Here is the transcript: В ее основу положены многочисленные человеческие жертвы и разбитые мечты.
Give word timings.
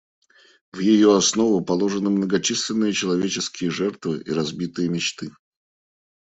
В 0.73 0.79
ее 0.79 1.15
основу 1.15 1.61
положены 1.63 2.09
многочисленные 2.09 2.91
человеческие 2.91 3.69
жертвы 3.69 4.23
и 4.25 4.31
разбитые 4.31 4.89
мечты. 4.89 5.29